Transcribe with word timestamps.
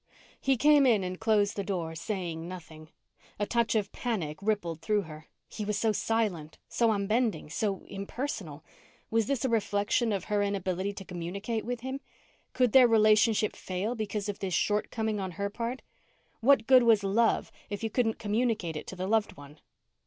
He 0.39 0.57
came 0.57 0.87
in 0.87 1.03
and 1.03 1.19
closed 1.19 1.55
the 1.55 1.63
door, 1.63 1.93
saying 1.93 2.47
nothing. 2.47 2.89
A 3.39 3.45
touch 3.45 3.75
of 3.75 3.91
panic 3.91 4.39
rippled 4.41 4.81
through 4.81 5.03
her. 5.03 5.27
He 5.47 5.63
was 5.63 5.77
so 5.77 5.91
silent, 5.91 6.57
so 6.67 6.89
unbending, 6.91 7.51
so 7.51 7.83
impersonal. 7.85 8.65
Was 9.11 9.27
this 9.27 9.45
a 9.45 9.47
reflection 9.49 10.11
of 10.11 10.23
her 10.23 10.41
inability 10.41 10.91
to 10.93 11.05
communicate 11.05 11.65
with 11.65 11.81
him? 11.81 11.99
Could 12.53 12.71
their 12.71 12.87
relationship 12.87 13.55
fail 13.55 13.93
because 13.93 14.27
of 14.27 14.39
this 14.39 14.55
shortcoming 14.55 15.19
on 15.19 15.33
her 15.33 15.51
part? 15.51 15.83
What 16.39 16.65
good 16.65 16.81
was 16.81 17.03
love 17.03 17.51
if 17.69 17.83
you 17.83 17.91
couldn't 17.91 18.17
communicate 18.17 18.75
it 18.75 18.87
to 18.87 18.95
the 18.95 19.05
loved 19.05 19.37
one? 19.37 19.59